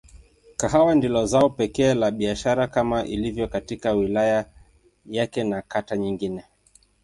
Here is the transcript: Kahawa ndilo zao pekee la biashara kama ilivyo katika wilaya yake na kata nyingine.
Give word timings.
Kahawa 0.57 0.95
ndilo 0.95 1.25
zao 1.25 1.49
pekee 1.49 1.93
la 1.93 2.11
biashara 2.11 2.67
kama 2.67 3.03
ilivyo 3.05 3.47
katika 3.47 3.91
wilaya 3.93 4.45
yake 5.05 5.43
na 5.43 5.61
kata 5.61 5.97
nyingine. 5.97 6.45